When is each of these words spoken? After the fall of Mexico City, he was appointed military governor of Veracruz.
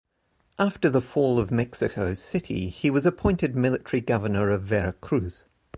After 0.57 0.89
the 0.89 0.99
fall 0.99 1.37
of 1.37 1.51
Mexico 1.51 2.15
City, 2.15 2.69
he 2.69 2.89
was 2.89 3.05
appointed 3.05 3.55
military 3.55 4.01
governor 4.01 4.49
of 4.49 4.63
Veracruz. 4.63 5.43